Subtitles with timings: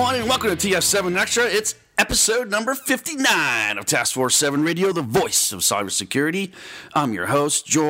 [0.00, 1.44] And welcome to TF7 Extra.
[1.44, 6.50] It's episode number 59 of Task Force 7 Radio, the voice of cybersecurity.
[6.94, 7.82] I'm your host, George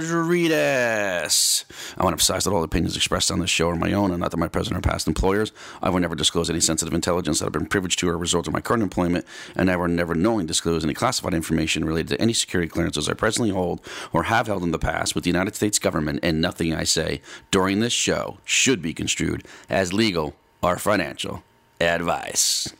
[0.00, 1.64] Rettas.
[1.98, 4.20] I want to emphasize that all opinions expressed on this show are my own and
[4.20, 5.52] not that my present or past employers.
[5.82, 8.46] I will never disclose any sensitive intelligence that I've been privileged to or a result
[8.46, 12.20] of my current employment, and I will never knowingly disclose any classified information related to
[12.22, 15.54] any security clearances I presently hold or have held in the past with the United
[15.54, 17.20] States government, and nothing I say
[17.50, 21.42] during this show should be construed as legal or financial
[21.80, 22.72] advice.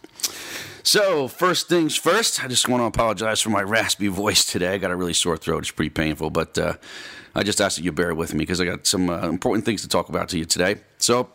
[0.83, 4.75] So, first things first, I just want to apologize for my raspy voice today.
[4.75, 5.59] I got a really sore throat.
[5.59, 6.75] It's pretty painful, but uh,
[7.35, 9.83] I just ask that you bear with me because I got some uh, important things
[9.83, 10.77] to talk about to you today.
[10.99, 11.29] So,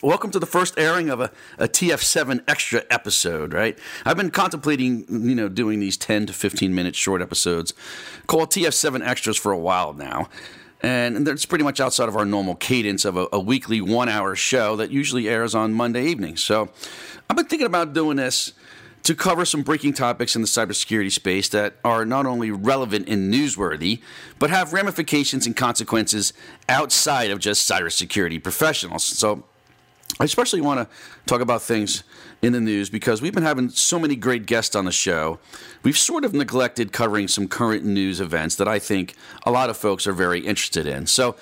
[0.00, 3.78] Welcome to the first airing of a, a, TF7 extra episode, right?
[4.04, 7.74] I've been contemplating, you know, doing these 10 to 15 minute short episodes
[8.26, 10.28] called TF7 extras for a while now
[10.82, 14.34] and it's pretty much outside of our normal cadence of a, a, weekly one hour
[14.34, 16.42] show that usually airs on Monday evenings.
[16.42, 16.70] So
[17.30, 18.52] I've been thinking about doing this
[19.04, 23.32] to cover some breaking topics in the cybersecurity space that are not only relevant and
[23.32, 24.00] newsworthy,
[24.38, 26.32] but have ramifications and consequences
[26.68, 29.02] outside of just cybersecurity professionals.
[29.04, 29.44] So
[30.20, 30.96] I especially want to
[31.26, 32.04] talk about things
[32.42, 35.38] in the news because we've been having so many great guests on the show.
[35.82, 39.76] We've sort of neglected covering some current news events that I think a lot of
[39.76, 41.06] folks are very interested in.
[41.06, 41.36] So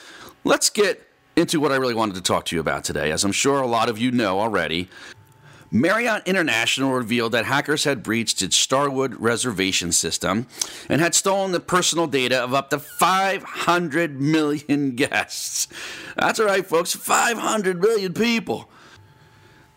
[0.45, 3.11] let's get into what I really wanted to talk to you about today.
[3.11, 4.89] As I'm sure a lot of you know already,
[5.71, 10.47] Marriott International revealed that hackers had breached its Starwood reservation system
[10.89, 15.69] and had stolen the personal data of up to 500 million guests.
[16.17, 18.69] That's right, folks, 500 million people.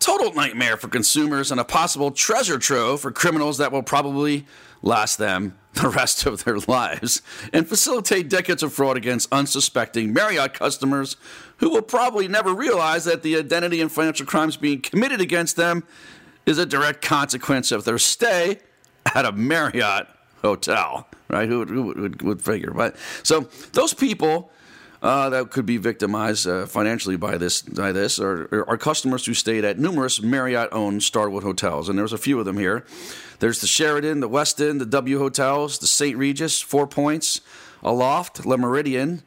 [0.00, 4.44] Total nightmare for consumers and a possible treasure trove for criminals that will probably
[4.84, 7.20] last them the rest of their lives
[7.52, 11.16] and facilitate decades of fraud against unsuspecting Marriott customers
[11.56, 15.82] who will probably never realize that the identity and financial crimes being committed against them
[16.46, 18.58] is a direct consequence of their stay
[19.14, 20.06] at a Marriott
[20.42, 21.48] hotel, right?
[21.48, 22.70] Who, who would, would, figure?
[22.70, 24.50] But so those people
[25.04, 29.34] uh, that could be victimized uh, financially by this by this are, are customers who
[29.34, 32.86] stayed at numerous Marriott-owned Starwood hotels, and there's a few of them here.
[33.38, 36.16] There's the Sheraton, the Westin, the W Hotels, the St.
[36.16, 37.42] Regis, Four Points,
[37.82, 39.22] Aloft, Le Méridien.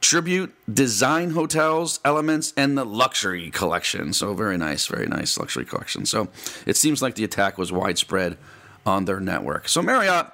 [0.00, 4.14] Tribute, Design Hotels, Elements, and the Luxury Collection.
[4.14, 6.06] So very nice, very nice luxury collection.
[6.06, 6.28] So
[6.64, 8.38] it seems like the attack was widespread
[8.86, 9.68] on their network.
[9.68, 10.26] So Marriott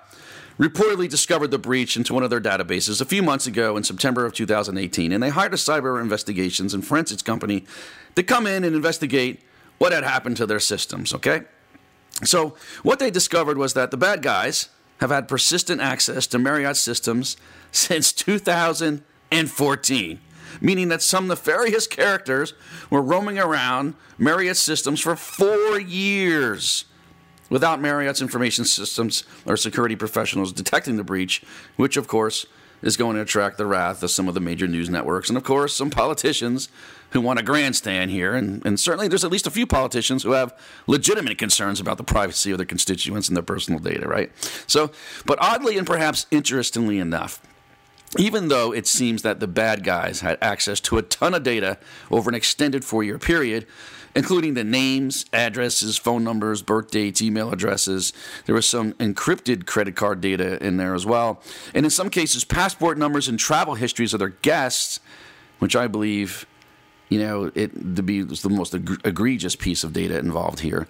[0.58, 4.24] reportedly discovered the breach into one of their databases a few months ago in September
[4.24, 7.64] of 2018, and they hired a cyber investigations and forensics company
[8.14, 9.42] to come in and investigate
[9.78, 11.42] what had happened to their systems, okay?
[12.24, 16.78] So, what they discovered was that the bad guys have had persistent access to Marriott
[16.78, 17.36] systems
[17.72, 20.20] since 2014,
[20.60, 22.54] meaning that some nefarious characters
[22.88, 26.86] were roaming around Marriott systems for four years
[27.50, 31.42] without Marriott's information systems or security professionals detecting the breach,
[31.76, 32.46] which, of course,
[32.82, 35.44] is going to attract the wrath of some of the major news networks and, of
[35.44, 36.68] course, some politicians
[37.10, 38.34] who want a grandstand here.
[38.34, 40.56] And, and certainly there's at least a few politicians who have
[40.86, 44.30] legitimate concerns about the privacy of their constituents and their personal data, right?
[44.66, 44.90] So,
[45.24, 47.40] but oddly and perhaps interestingly enough,
[48.18, 51.78] even though it seems that the bad guys had access to a ton of data
[52.10, 53.66] over an extended four year period,
[54.16, 58.15] including the names, addresses, phone numbers, birth dates, email addresses.
[58.47, 61.43] There was some encrypted credit card data in there as well.
[61.75, 65.00] And in some cases, passport numbers and travel histories of their guests,
[65.59, 66.47] which I believe,
[67.10, 70.89] you know, it to be the most egregious piece of data involved here.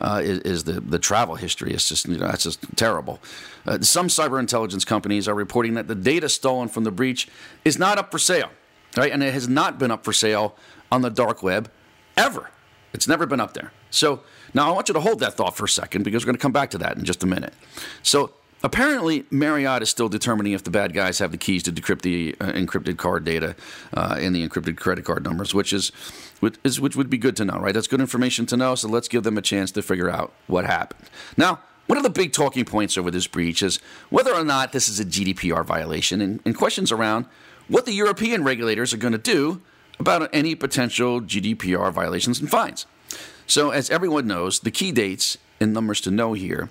[0.00, 1.72] Uh, is, is, the, the travel history.
[1.72, 3.18] It's just, you know, that's just terrible.
[3.66, 7.26] Uh, some cyber intelligence companies are reporting that the data stolen from the breach
[7.64, 8.50] is not up for sale,
[8.96, 9.10] right?
[9.10, 10.54] And it has not been up for sale
[10.92, 11.68] on the dark web
[12.16, 12.52] ever.
[12.98, 13.72] It's never been up there.
[13.90, 14.22] So
[14.54, 16.42] now I want you to hold that thought for a second because we're going to
[16.42, 17.54] come back to that in just a minute.
[18.02, 18.32] So
[18.64, 22.34] apparently, Marriott is still determining if the bad guys have the keys to decrypt the
[22.40, 23.54] uh, encrypted card data
[23.94, 25.90] uh, and the encrypted credit card numbers, which is,
[26.40, 27.72] which is which would be good to know, right?
[27.72, 28.74] That's good information to know.
[28.74, 31.08] So let's give them a chance to figure out what happened.
[31.36, 31.60] Now.
[31.86, 33.80] One of the big talking points over this breach is
[34.10, 37.24] whether or not this is a GDPR violation and, and questions around
[37.66, 39.62] what the European regulators are going to do
[39.98, 42.86] about any potential GDPR violations and fines.
[43.46, 46.68] So, as everyone knows, the key dates and numbers to know here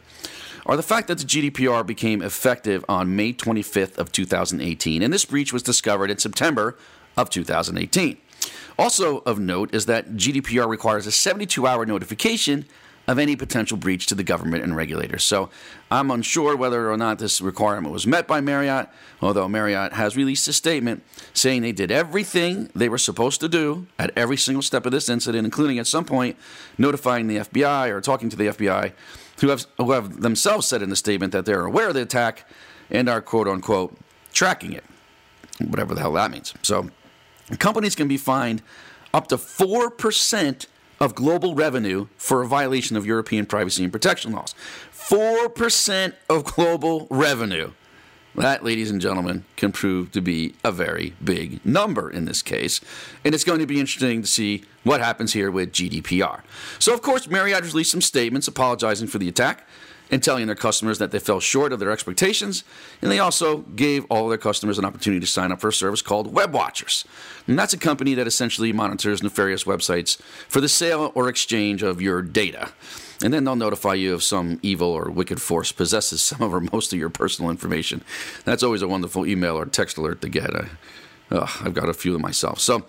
[0.66, 5.26] are the fact that the GDPR became effective on May 25th of 2018, and this
[5.26, 6.78] breach was discovered in September
[7.16, 8.18] of 2018.
[8.78, 12.66] Also of note is that GDPR requires a 72-hour notification
[13.08, 15.24] of any potential breach to the government and regulators.
[15.24, 15.50] So
[15.90, 18.90] I'm unsure whether or not this requirement was met by Marriott,
[19.22, 23.88] although Marriott has released a statement saying they did everything they were supposed to do
[23.98, 26.36] at every single step of this incident, including at some point
[26.78, 28.92] notifying the FBI or talking to the FBI,
[29.40, 32.50] who have, who have themselves said in the statement that they're aware of the attack
[32.90, 33.98] and are quote unquote
[34.34, 34.84] tracking it,
[35.66, 36.54] whatever the hell that means.
[36.62, 36.90] So
[37.60, 38.62] companies can be fined
[39.14, 40.66] up to 4%
[41.00, 44.56] of global revenue for a violation of European privacy and protection laws.
[44.92, 47.72] 4% of global revenue.
[48.36, 52.82] That, ladies and gentlemen, can prove to be a very big number in this case.
[53.26, 56.42] And it's going to be interesting to see what happens here with GDPR.
[56.78, 59.68] So, of course, Marriott released some statements apologizing for the attack
[60.10, 62.64] and telling their customers that they fell short of their expectations.
[63.02, 66.02] And they also gave all their customers an opportunity to sign up for a service
[66.02, 67.06] called Web Watchers.
[67.48, 72.02] And that's a company that essentially monitors nefarious websites for the sale or exchange of
[72.02, 72.70] your data.
[73.24, 76.94] And then they'll notify you if some evil or wicked force possesses some or most
[76.94, 78.04] of your personal information.
[78.46, 80.56] That's always a wonderful email or text alert to get.
[80.56, 80.70] I,
[81.32, 82.60] I've got a few of myself.
[82.60, 82.86] So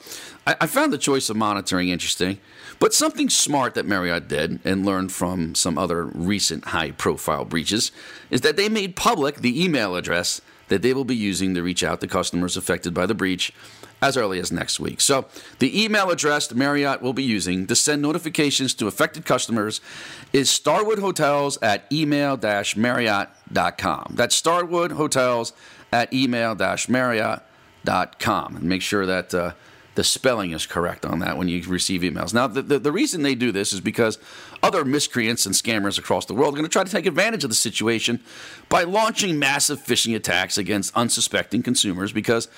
[0.46, 2.38] I, I found the choice of monitoring interesting.
[2.78, 7.90] But something smart that Marriott did and learned from some other recent high profile breaches
[8.30, 11.82] is that they made public the email address that they will be using to reach
[11.82, 13.52] out to customers affected by the breach
[14.00, 15.00] as early as next week.
[15.00, 15.26] So,
[15.58, 19.80] the email address Marriott will be using to send notifications to affected customers
[20.32, 22.38] is Starwood Hotels at email
[22.76, 24.12] marriott.com.
[24.14, 25.52] That's Starwood Hotels
[25.90, 26.54] at email
[27.88, 28.56] marriott.com.
[28.56, 29.52] And make sure that uh,
[29.94, 32.32] the spelling is correct on that when you receive emails.
[32.32, 34.18] Now, the, the, the, reason they do this is because
[34.62, 37.50] other miscreants and scammers across the world are going to try to take advantage of
[37.50, 38.20] the situation
[38.68, 42.48] by launching massive phishing attacks against unsuspecting consumers because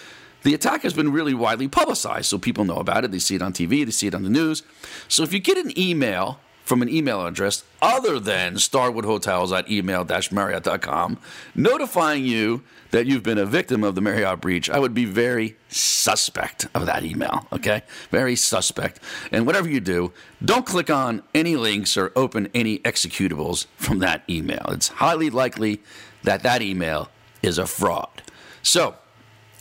[0.43, 2.27] the attack has been really widely publicized.
[2.27, 4.31] So people know about it, they see it on TV, they see it on the
[4.31, 4.63] news.
[5.09, 10.07] So if you get an email from an email address other than starwoodhotels at email
[10.31, 11.19] marriott.com
[11.53, 12.63] notifying you
[12.93, 16.87] that you've been a victim of the Marriott breach, I would be very suspect of
[16.87, 17.83] that email, okay?
[18.13, 19.01] Very suspect.
[19.33, 20.13] And whatever you do,
[20.45, 24.67] don't click on any links or open any executables from that email.
[24.69, 25.83] It's highly likely
[26.23, 27.09] that that email
[27.43, 28.23] is a fraud.
[28.63, 28.95] So,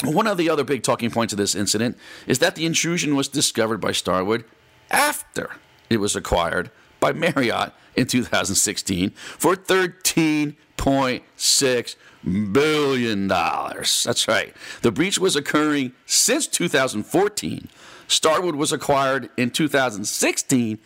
[0.04, 1.98] one of the other big talking points of this incident
[2.28, 4.46] is that the intrusion was discovered by Starwood
[4.92, 5.50] after
[5.90, 6.70] it was acquired
[7.00, 11.96] by Marriott in 2016 for $13.6
[12.52, 13.28] billion.
[13.28, 14.56] That's right.
[14.82, 17.68] The breach was occurring since 2014.
[18.08, 20.80] Starwood was acquired in 2016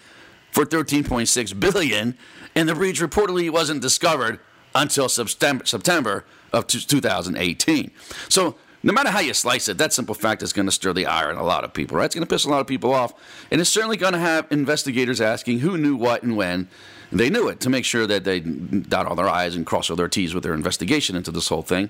[0.52, 2.18] for 13.6 billion,
[2.54, 4.40] and the breach reportedly wasn't discovered
[4.76, 7.92] until September of 2018.
[8.30, 11.06] So no matter how you slice it, that simple fact is going to stir the
[11.06, 12.06] ire in a lot of people, right?
[12.06, 13.14] It's going to piss a lot of people off.
[13.50, 16.68] And it's certainly going to have investigators asking who knew what and when
[17.12, 19.96] they knew it to make sure that they dot all their I's and cross all
[19.96, 21.90] their T's with their investigation into this whole thing.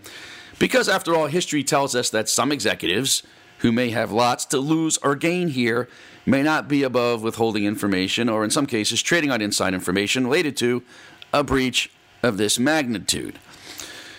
[0.59, 3.23] Because after all, history tells us that some executives
[3.59, 5.87] who may have lots to lose or gain here
[6.25, 10.55] may not be above withholding information or, in some cases, trading on inside information related
[10.57, 10.83] to
[11.33, 11.89] a breach
[12.21, 13.39] of this magnitude.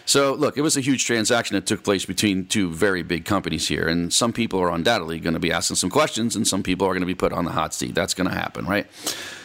[0.06, 3.68] So, look, it was a huge transaction that took place between two very big companies
[3.68, 6.86] here, and some people are undoubtedly going to be asking some questions, and some people
[6.86, 7.94] are going to be put on the hot seat.
[7.94, 8.86] That's going to happen, right?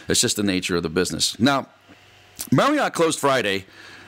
[0.06, 1.40] It's just the nature of the business.
[1.40, 1.66] Now,
[2.52, 3.64] Marriott closed Friday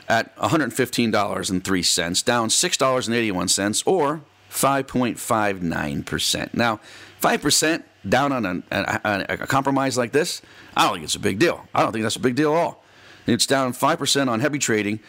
[0.08, 6.54] at $115.03, down $6.81, or 5.59%.
[6.54, 6.80] Now,
[7.22, 10.42] 5% down on a, a, a, compromise like this,
[10.76, 11.66] I don't think it's a big deal.
[11.74, 12.82] I don't think that's a big deal at all.
[13.26, 15.00] It's down 5% on heavy trading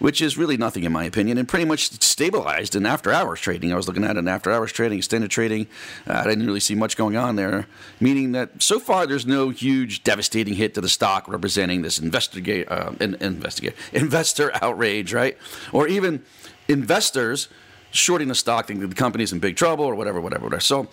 [0.00, 3.72] which is really nothing in my opinion, and pretty much stabilized in after hours trading.
[3.72, 5.68] I was looking at in after hours trading, extended trading.
[6.06, 7.66] Uh, I didn't really see much going on there,
[8.00, 12.70] meaning that so far there's no huge devastating hit to the stock representing this investigate,
[12.70, 15.36] uh, in, investigate investor outrage, right?
[15.72, 16.24] Or even
[16.66, 17.48] investors
[17.92, 20.60] shorting the stock thinking the company's in big trouble or whatever, whatever, whatever.
[20.60, 20.88] So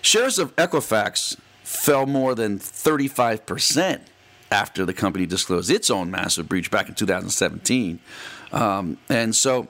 [0.00, 4.02] shares of Equifax fell more than 35 percent
[4.52, 7.98] after the company disclosed its own massive breach back in 2017.
[8.52, 9.68] Um, and so,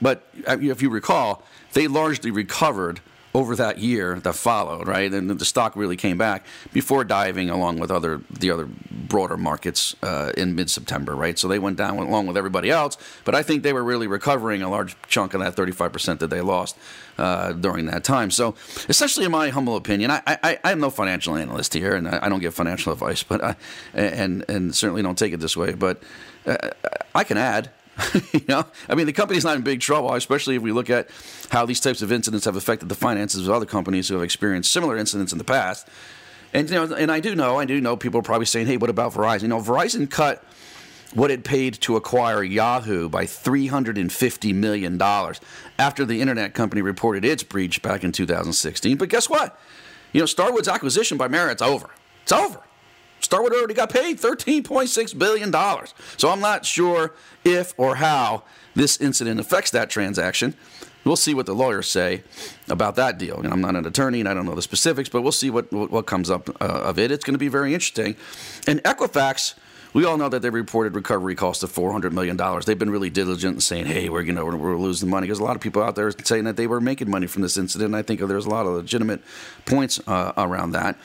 [0.00, 1.42] but uh, if you recall,
[1.72, 3.00] they largely recovered
[3.34, 5.12] over that year that followed, right?
[5.12, 9.96] And the stock really came back before diving along with other the other broader markets
[10.02, 11.36] uh, in mid September, right?
[11.36, 14.62] So they went down along with everybody else, but I think they were really recovering
[14.62, 16.76] a large chunk of that 35% that they lost
[17.18, 18.30] uh, during that time.
[18.30, 18.54] So
[18.88, 22.20] essentially, in my humble opinion, I, I, I am no financial analyst here, and I,
[22.22, 23.56] I, don't give financial advice, but I,
[23.94, 26.00] and and certainly don't take it this way, but
[26.46, 26.70] uh,
[27.16, 27.70] I can add
[28.32, 31.08] you know, I mean, the company's not in big trouble, especially if we look at
[31.50, 34.72] how these types of incidents have affected the finances of other companies who have experienced
[34.72, 35.88] similar incidents in the past.
[36.52, 38.76] And you know, and I do know, I do know people are probably saying, "Hey,
[38.76, 40.44] what about Verizon?" You know, Verizon cut
[41.14, 45.00] what it paid to acquire Yahoo by $350 million
[45.78, 48.96] after the internet company reported its breach back in 2016.
[48.96, 49.58] But guess what?
[50.12, 51.90] You know, Starwood's acquisition by Marriott's over.
[52.22, 52.60] It's over.
[53.24, 55.52] Starwood already got paid $13.6 billion.
[56.16, 57.14] So I'm not sure
[57.44, 60.54] if or how this incident affects that transaction.
[61.04, 62.22] We'll see what the lawyers say
[62.68, 63.38] about that deal.
[63.38, 65.70] And I'm not an attorney and I don't know the specifics, but we'll see what,
[65.72, 67.10] what comes up uh, of it.
[67.10, 68.16] It's going to be very interesting.
[68.66, 69.54] And Equifax,
[69.92, 72.38] we all know that they reported recovery costs of $400 million.
[72.64, 75.26] They've been really diligent in saying, hey, we're, you know, we're, we're losing money.
[75.26, 77.56] Because a lot of people out there saying that they were making money from this
[77.58, 77.94] incident.
[77.94, 79.20] I think there's a lot of legitimate
[79.66, 80.96] points uh, around that.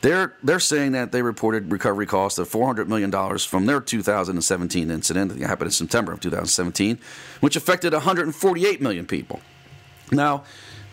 [0.00, 4.90] They're they're saying that they reported recovery costs of 400 million dollars from their 2017
[4.90, 6.98] incident that happened in September of 2017,
[7.40, 9.40] which affected 148 million people.
[10.12, 10.44] Now,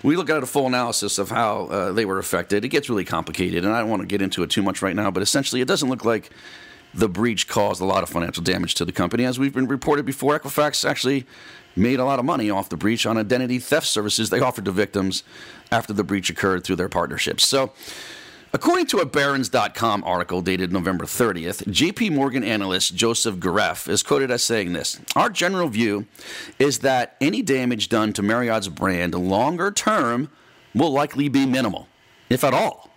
[0.04, 2.66] we look at a full analysis of how uh, they were affected.
[2.66, 4.96] It gets really complicated, and I don't want to get into it too much right
[4.96, 5.12] now.
[5.12, 6.32] But essentially, it doesn't look like
[6.94, 10.06] the breach caused a lot of financial damage to the company, as we've been reported
[10.06, 10.40] before.
[10.40, 11.26] Equifax actually
[11.76, 14.72] made a lot of money off the breach on identity theft services they offered to
[14.72, 15.24] victims
[15.72, 17.46] after the breach occurred through their partnerships.
[17.46, 17.74] So
[18.56, 24.32] According to a Barron's.com article dated November 30th, JP Morgan analyst Joseph Greff is quoted
[24.32, 26.06] as saying this Our general view
[26.58, 30.30] is that any damage done to Marriott's brand longer term
[30.74, 31.90] will likely be minimal,
[32.30, 32.90] if at all.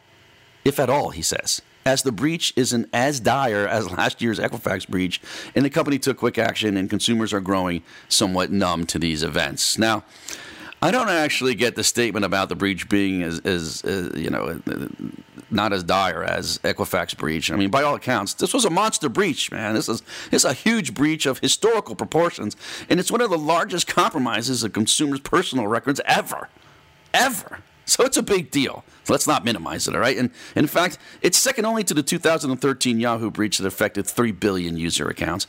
[0.65, 1.61] If at all, he says.
[1.85, 5.21] As the breach isn't as dire as last year's Equifax breach,
[5.57, 9.77] and the company took quick action, and consumers are growing somewhat numb to these events.
[9.77, 10.05] Now,
[10.81, 14.61] I don't actually get the statement about the breach being as, as uh, you know,
[15.51, 17.51] not as dire as Equifax breach.
[17.51, 19.75] I mean, by all accounts, this was a monster breach, man.
[19.75, 22.57] This is this is a huge breach of historical proportions,
[22.89, 26.49] and it's one of the largest compromises of consumers' personal records ever,
[27.13, 27.61] ever.
[27.85, 28.85] So it's a big deal.
[29.09, 30.17] Let's not minimize it, all right?
[30.17, 34.77] And in fact, it's second only to the 2013 Yahoo breach that affected 3 billion
[34.77, 35.47] user accounts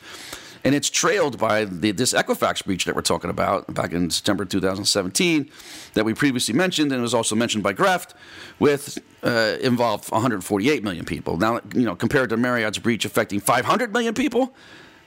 [0.64, 4.46] and it's trailed by the, this Equifax breach that we're talking about back in September
[4.46, 5.50] 2017
[5.94, 8.14] that we previously mentioned, and it was also mentioned by Greff,
[8.60, 11.38] with uh, involved 148 million people.
[11.38, 14.54] Now, you know, compared to Marriott's breach affecting 500 million people,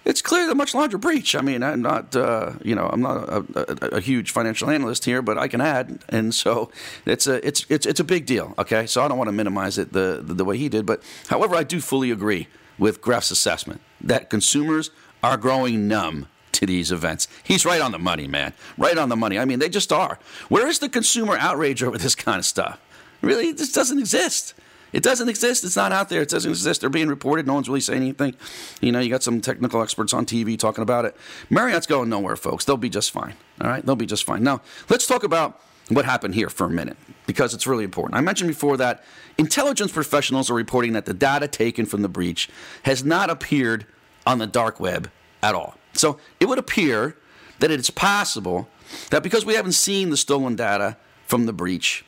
[0.04, 1.34] it's clearly a much larger breach.
[1.34, 5.04] I mean, I'm not, uh, you know, I'm not a, a, a, huge financial analyst
[5.04, 6.70] here, but I can add, and so
[7.06, 8.54] it's a, it's, it's, it's a big deal.
[8.58, 11.02] Okay, so I don't want to minimize it the, the, the way he did, but
[11.28, 14.90] however, I do fully agree with Greff's assessment that consumers
[15.22, 17.28] are growing numb to these events.
[17.42, 18.52] He's right on the money, man.
[18.76, 19.38] Right on the money.
[19.38, 20.18] I mean, they just are.
[20.48, 22.80] Where is the consumer outrage over this kind of stuff?
[23.20, 24.54] Really, this doesn't exist.
[24.92, 25.64] It doesn't exist.
[25.64, 26.20] It's not out there.
[26.20, 26.82] It doesn't exist.
[26.82, 27.46] They're being reported.
[27.46, 28.34] No one's really saying anything.
[28.80, 31.16] You know, you got some technical experts on TV talking about it.
[31.48, 32.64] Marriott's going nowhere, folks.
[32.64, 33.34] They'll be just fine.
[33.60, 33.84] All right?
[33.84, 34.42] They'll be just fine.
[34.42, 34.60] Now,
[34.90, 38.16] let's talk about what happened here for a minute because it's really important.
[38.16, 39.02] I mentioned before that
[39.38, 42.50] intelligence professionals are reporting that the data taken from the breach
[42.82, 43.86] has not appeared
[44.26, 45.10] on the dark web
[45.42, 45.76] at all.
[45.94, 47.16] So it would appear
[47.58, 48.68] that it's possible
[49.10, 52.04] that because we haven't seen the stolen data from the breach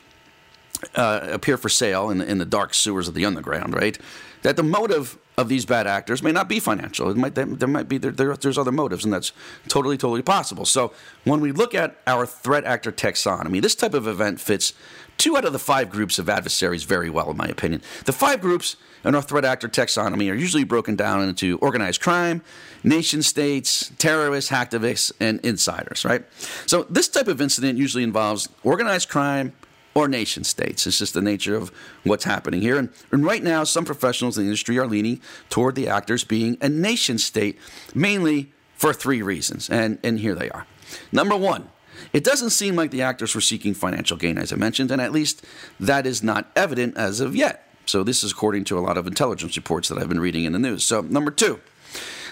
[0.95, 3.97] uh, appear for sale in the, in the dark sewers of the underground, right?
[4.43, 7.09] That the motive of these bad actors may not be financial.
[7.09, 9.31] It might, there, there might be there, there, there's other motives, and that's
[9.67, 10.65] totally totally possible.
[10.65, 10.93] So
[11.23, 14.73] when we look at our threat actor taxonomy, this type of event fits
[15.17, 17.81] two out of the five groups of adversaries very well, in my opinion.
[18.05, 22.41] The five groups in our threat actor taxonomy are usually broken down into organized crime,
[22.83, 26.25] nation states, terrorists, hacktivists, and insiders, right?
[26.65, 29.53] So this type of incident usually involves organized crime
[29.93, 30.85] or nation states.
[30.85, 31.71] It's just the nature of
[32.03, 32.77] what's happening here.
[32.77, 36.57] And, and right now, some professionals in the industry are leaning toward the actors being
[36.61, 37.57] a nation state,
[37.93, 39.69] mainly for three reasons.
[39.69, 40.67] And, and here they are.
[41.13, 41.69] Number one,
[42.11, 45.13] it doesn't seem like the actors were seeking financial gain, as I mentioned, and at
[45.13, 45.45] least
[45.79, 47.64] that is not evident as of yet.
[47.85, 50.53] So, this is according to a lot of intelligence reports that I've been reading in
[50.53, 50.83] the news.
[50.83, 51.59] So, number two,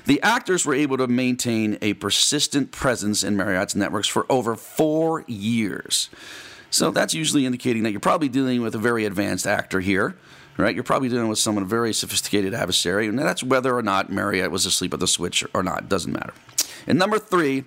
[0.06, 5.24] the actors were able to maintain a persistent presence in Marriott's networks for over four
[5.28, 6.10] years.
[6.70, 10.16] So, that's usually indicating that you're probably dealing with a very advanced actor here
[10.58, 10.76] right?
[10.76, 14.66] You're probably dealing with someone, very sophisticated adversary, and that's whether or not Marriott was
[14.66, 15.90] asleep at the switch or not.
[15.90, 16.34] Doesn't matter.
[16.88, 17.66] And number three,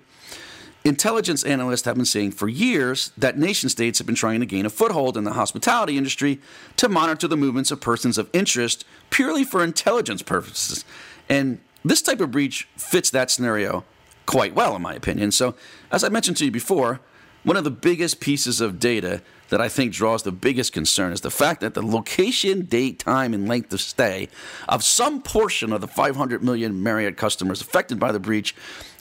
[0.83, 4.65] Intelligence analysts have been saying for years that nation states have been trying to gain
[4.65, 6.39] a foothold in the hospitality industry
[6.77, 10.85] to monitor the movements of persons of interest purely for intelligence purposes.
[11.27, 13.83] And this type of breach fits that scenario
[14.25, 15.31] quite well, in my opinion.
[15.31, 15.55] So,
[15.91, 17.01] as I mentioned to you before,
[17.43, 21.21] one of the biggest pieces of data that I think draws the biggest concern is
[21.21, 24.27] the fact that the location, date, time, and length of stay
[24.67, 28.53] of some portion of the 500 million Marriott customers affected by the breach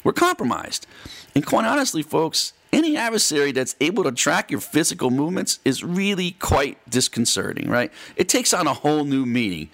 [0.07, 0.87] were compromised.
[1.35, 6.31] And quite honestly, folks, any adversary that's able to track your physical movements is really
[6.31, 7.93] quite disconcerting, right?
[8.15, 9.69] It takes on a whole new meaning,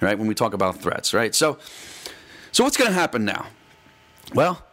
[0.00, 1.34] right, when we talk about threats, right?
[1.34, 1.58] So,
[2.50, 3.46] so what's going to happen now?
[4.34, 4.64] Well,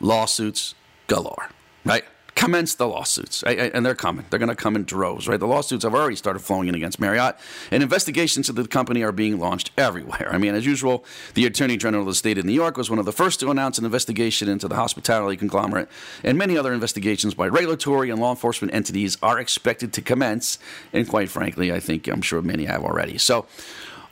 [0.00, 0.74] lawsuits
[1.06, 1.50] galore,
[1.84, 2.04] right?
[2.40, 3.70] Commence the lawsuits, right?
[3.74, 4.24] and they're coming.
[4.30, 5.38] They're going to come in droves, right?
[5.38, 7.36] The lawsuits have already started flowing in against Marriott,
[7.70, 10.30] and investigations into the company are being launched everywhere.
[10.32, 11.04] I mean, as usual,
[11.34, 13.50] the Attorney General of the state of New York was one of the first to
[13.50, 15.90] announce an investigation into the hospitality conglomerate,
[16.24, 20.58] and many other investigations by regulatory and law enforcement entities are expected to commence.
[20.94, 23.18] And quite frankly, I think I'm sure many have already.
[23.18, 23.44] So,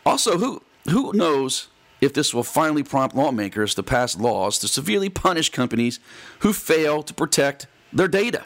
[0.04, 1.68] also, who who knows?
[2.00, 5.98] if this will finally prompt lawmakers to pass laws to severely punish companies
[6.38, 8.44] who fail to protect their data.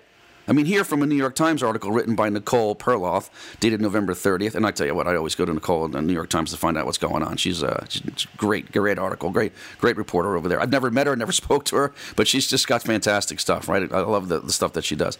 [0.48, 3.30] I mean, here from a New York Times article written by Nicole Perlroth,
[3.60, 4.56] dated November 30th.
[4.56, 6.50] And I tell you what, I always go to Nicole in the New York Times
[6.50, 7.36] to find out what's going on.
[7.36, 10.60] She's uh, a, she's a great, great article, great, great reporter over there.
[10.60, 13.90] I've never met her, never spoke to her, but she's just got fantastic stuff, right?
[13.92, 15.16] I love the, the stuff that she does.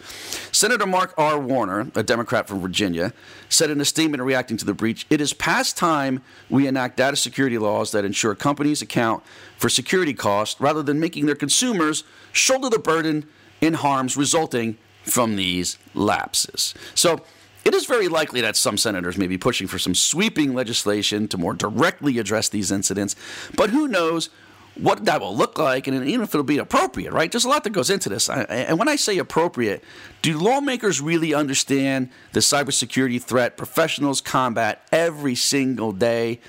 [0.51, 1.39] Senator Mark R.
[1.39, 3.13] Warner, a Democrat from Virginia,
[3.49, 7.17] said in a statement reacting to the breach, "It is past time we enact data
[7.17, 9.23] security laws that ensure companies account
[9.57, 12.03] for security costs rather than making their consumers
[12.33, 13.25] shoulder the burden."
[13.63, 16.75] In harms resulting from these lapses.
[16.95, 17.23] So,
[17.65, 21.39] it is very likely that some senators may be pushing for some sweeping legislation to
[21.39, 23.15] more directly address these incidents,
[23.57, 24.31] but who knows
[24.75, 27.31] what that will look like and even if it'll be appropriate, right?
[27.31, 28.29] There's a lot that goes into this.
[28.29, 29.85] And when I say appropriate,
[30.23, 36.41] do lawmakers really understand the cybersecurity threat professionals combat every single day?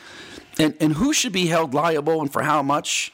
[0.57, 3.13] And, and who should be held liable and for how much?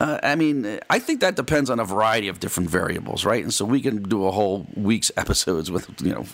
[0.00, 3.42] Uh, I mean, I think that depends on a variety of different variables, right?
[3.42, 6.24] And so we can do a whole week's episodes with you know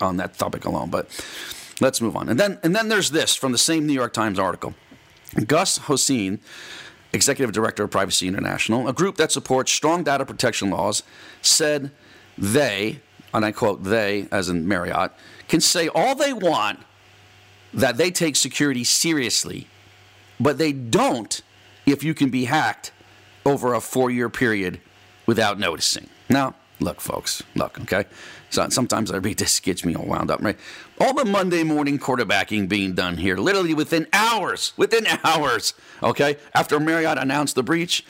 [0.00, 0.90] on that topic alone.
[0.90, 1.08] But
[1.80, 2.28] let's move on.
[2.28, 4.74] And then and then there's this from the same New York Times article.
[5.46, 6.40] Gus Hosein,
[7.12, 11.04] executive director of Privacy International, a group that supports strong data protection laws,
[11.40, 11.90] said
[12.36, 13.00] they,
[13.32, 15.12] and I quote they as in Marriott,
[15.48, 16.80] can say all they want
[17.72, 19.68] that they take security seriously,
[20.40, 21.40] but they don't
[21.86, 22.92] if you can be hacked
[23.44, 24.80] over a four year period
[25.26, 26.08] without noticing.
[26.28, 28.04] Now, look, folks, look, okay?
[28.50, 30.58] So sometimes I read this, gets me all wound up, right?
[31.00, 36.36] All the Monday morning quarterbacking being done here, literally within hours, within hours, okay?
[36.54, 38.04] After Marriott announced the breach,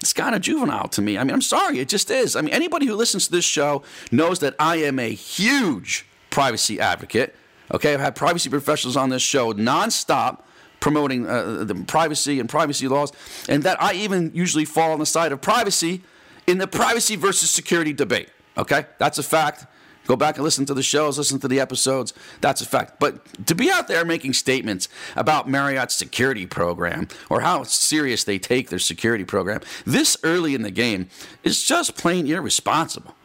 [0.00, 1.16] it's kind of juvenile to me.
[1.16, 2.36] I mean, I'm sorry, it just is.
[2.36, 6.78] I mean, anybody who listens to this show knows that I am a huge privacy
[6.78, 7.34] advocate.
[7.72, 10.42] Okay, I've had privacy professionals on this show nonstop
[10.86, 13.12] promoting uh, the privacy and privacy laws,
[13.48, 16.02] and that I even usually fall on the side of privacy
[16.46, 18.28] in the privacy versus security debate.
[18.56, 19.66] Okay, that's a fact.
[20.06, 22.14] Go back and listen to the shows, listen to the episodes.
[22.40, 23.00] That's a fact.
[23.00, 28.38] But to be out there making statements about Marriott's security program or how serious they
[28.38, 31.08] take their security program this early in the game
[31.42, 33.16] is just plain irresponsible.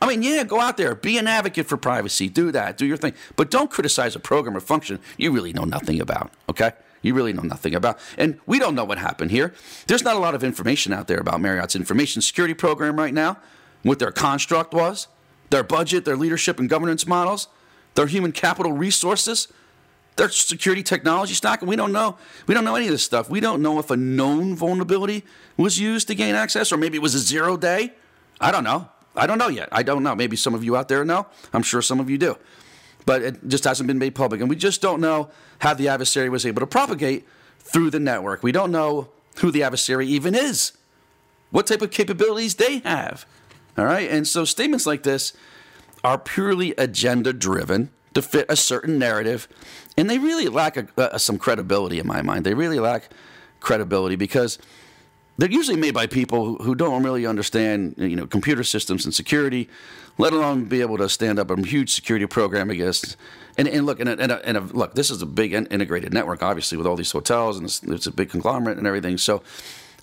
[0.00, 2.96] I mean, yeah, go out there, be an advocate for privacy, do that, do your
[2.96, 6.72] thing, but don't criticize a program or function you really know nothing about, okay?
[7.02, 7.98] You really know nothing about.
[8.16, 9.52] And we don't know what happened here.
[9.86, 13.38] There's not a lot of information out there about Marriott's information security program right now,
[13.82, 15.08] what their construct was,
[15.50, 17.48] their budget, their leadership and governance models,
[17.94, 19.48] their human capital resources,
[20.16, 22.16] their security technology stack, and we don't know.
[22.46, 23.28] We don't know any of this stuff.
[23.28, 25.24] We don't know if a known vulnerability
[25.56, 27.92] was used to gain access, or maybe it was a zero day.
[28.40, 28.88] I don't know.
[29.16, 29.68] I don't know yet.
[29.72, 30.14] I don't know.
[30.14, 31.26] Maybe some of you out there know.
[31.52, 32.36] I'm sure some of you do
[33.04, 34.40] but it just hasn't been made public.
[34.40, 37.26] And we just don't know how the adversary was able to propagate
[37.58, 38.42] through the network.
[38.42, 40.72] We don't know who the adversary even is,
[41.50, 43.26] what type of capabilities they have.
[43.76, 44.10] All right.
[44.10, 45.32] And so statements like this
[46.04, 49.48] are purely agenda driven to fit a certain narrative.
[49.96, 52.44] And they really lack a, a, some credibility in my mind.
[52.44, 53.08] They really lack
[53.60, 54.58] credibility because
[55.38, 59.68] they're usually made by people who don't really understand you know computer systems and security
[60.18, 63.16] let alone be able to stand up a huge security program against.
[63.56, 66.12] And, and look, and, a, and, a, and a, look, this is a big integrated
[66.12, 69.18] network, obviously, with all these hotels, and it's, it's a big conglomerate and everything.
[69.18, 69.42] So,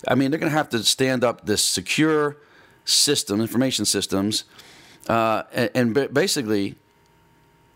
[0.06, 2.36] I mean, they're going to have to stand up this secure
[2.84, 4.44] system, information systems,
[5.08, 6.76] uh, and, and basically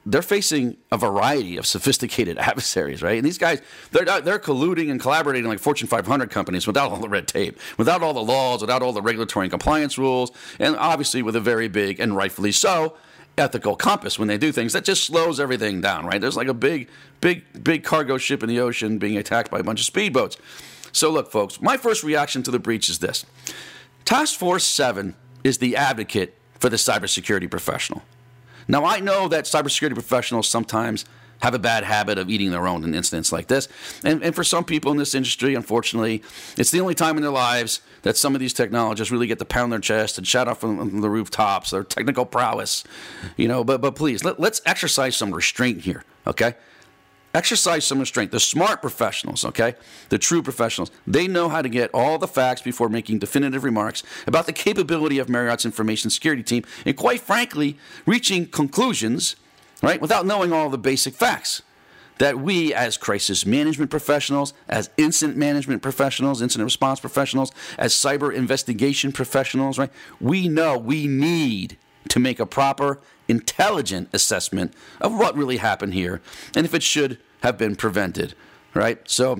[0.06, 3.16] they're facing a variety of sophisticated adversaries, right?
[3.16, 6.98] And these guys, they're uh, they're colluding and collaborating like Fortune 500 companies without all
[6.98, 10.76] the red tape, without all the laws, without all the regulatory and compliance rules, and
[10.76, 12.96] obviously with a very big and rightfully so
[13.36, 16.20] ethical compass when they do things that just slows everything down, right?
[16.20, 16.88] There's like a big,
[17.20, 20.38] big, big cargo ship in the ocean being attacked by a bunch of speedboats.
[20.92, 23.26] So look, folks, my first reaction to the breach is this:
[24.04, 28.02] Task Force Seven is the advocate for the cybersecurity professional.
[28.68, 31.04] Now, I know that cybersecurity professionals sometimes
[31.40, 33.68] have a bad habit of eating their own in incidents like this.
[34.02, 36.22] And, and, for some people in this industry, unfortunately,
[36.56, 39.44] it's the only time in their lives that some of these technologists really get to
[39.44, 42.84] pound their chest and shout off from the rooftops their technical prowess.
[43.36, 46.54] You know, but, but please, let, let's exercise some restraint here, okay?
[47.34, 48.30] Exercise some restraint.
[48.30, 49.74] The smart professionals, okay?
[50.08, 54.04] The true professionals, they know how to get all the facts before making definitive remarks
[54.28, 59.34] about the capability of Marriott's information security team and, quite frankly, reaching conclusions,
[59.82, 61.62] right, without knowing all the basic facts.
[62.18, 68.32] That we, as crisis management professionals, as incident management professionals, incident response professionals, as cyber
[68.32, 71.76] investigation professionals, right, we know we need
[72.10, 76.20] to make a proper, intelligent assessment of what really happened here
[76.54, 78.34] and if it should have been prevented,
[78.72, 78.98] right?
[79.04, 79.38] So,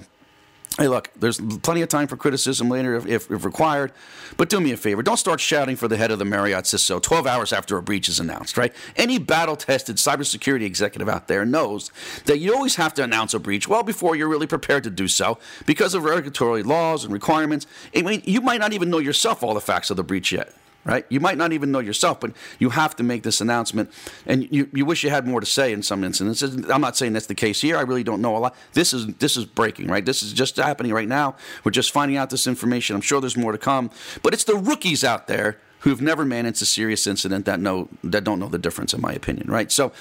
[0.77, 3.93] hey, look, there's plenty of time for criticism later if, if, if, required,
[4.37, 5.03] but do me a favor.
[5.03, 8.11] Don't start shouting for the head of the Marriott CISO 12 hours after a breach
[8.11, 8.75] is announced, right?
[8.97, 11.91] Any battle tested cybersecurity executive out there knows
[12.27, 15.09] that you always have to announce a breach well before you're really prepared to do
[15.09, 17.67] so because of regulatory laws and requirements.
[17.97, 20.53] I mean, you might not even know yourself all the facts of the breach yet
[20.85, 21.07] right?
[21.09, 23.91] You might not even know yourself, but you have to make this announcement.
[24.27, 26.69] And you, you wish you had more to say in some instances.
[26.71, 27.77] I'm not saying that's the case here.
[27.77, 28.57] I really don't know a lot.
[28.73, 30.05] This is this is breaking, right?
[30.05, 31.37] This is just happening right now.
[31.65, 32.97] We're just finding out this information.
[32.97, 33.91] I'm sure there's more to come.
[34.23, 38.25] But it's the rookies out there who've never managed a serious incident that know that
[38.25, 39.71] don't know the difference, in my opinion, right?
[39.71, 39.93] So,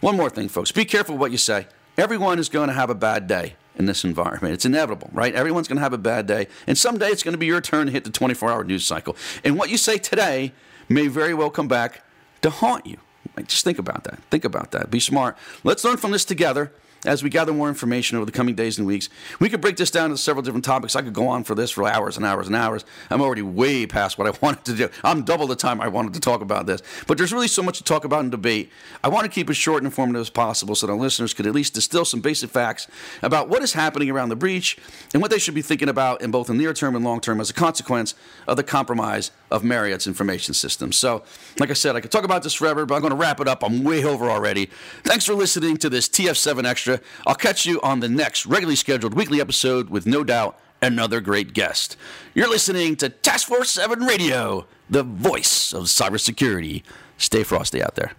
[0.00, 0.72] one more thing, folks.
[0.72, 1.66] Be careful what you say.
[1.98, 4.54] Everyone is going to have a bad day in this environment.
[4.54, 5.34] It's inevitable, right?
[5.34, 6.48] Everyone's going to have a bad day.
[6.66, 9.16] And someday it's going to be your turn to hit the 24 hour news cycle.
[9.44, 10.52] And what you say today
[10.88, 12.02] may very well come back
[12.42, 12.98] to haunt you.
[13.36, 14.20] Like, just think about that.
[14.30, 14.90] Think about that.
[14.90, 15.36] Be smart.
[15.62, 16.72] Let's learn from this together
[17.06, 19.08] as we gather more information over the coming days and weeks.
[19.40, 20.96] We could break this down into several different topics.
[20.96, 22.84] I could go on for this for hours and hours and hours.
[23.10, 24.88] I'm already way past what I wanted to do.
[25.04, 26.82] I'm double the time I wanted to talk about this.
[27.06, 28.70] But there's really so much to talk about and debate.
[29.02, 31.46] I want to keep it short and informative as possible so that our listeners could
[31.46, 32.88] at least distill some basic facts
[33.22, 34.76] about what is happening around the breach
[35.14, 37.40] and what they should be thinking about in both the near term and long term
[37.40, 38.14] as a consequence
[38.48, 40.92] of the compromise of Marriott's information system.
[40.92, 41.22] So,
[41.58, 43.48] like I said, I could talk about this forever, but I'm going to wrap it
[43.48, 43.62] up.
[43.62, 44.68] I'm way over already.
[45.04, 46.95] Thanks for listening to this TF7 Extra.
[47.26, 51.52] I'll catch you on the next regularly scheduled weekly episode with no doubt another great
[51.52, 51.96] guest.
[52.34, 56.82] You're listening to Task Force 7 Radio, the voice of cybersecurity.
[57.18, 58.12] Stay frosty out there.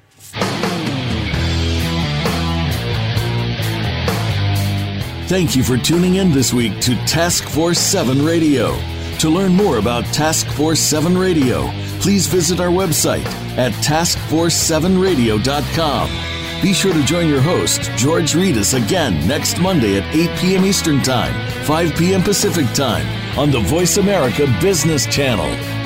[5.28, 8.76] Thank you for tuning in this week to Task Force 7 Radio.
[9.20, 13.26] To learn more about Task Force 7 Radio, please visit our website
[13.58, 16.37] at taskforce7radio.com.
[16.62, 20.65] Be sure to join your host, George Rettas, again next Monday at 8 p.m.
[20.65, 21.34] Eastern Time,
[21.65, 22.24] 5 p.m.
[22.24, 23.06] Pacific Time
[23.38, 25.77] on the VoiceAmerica Business Channel.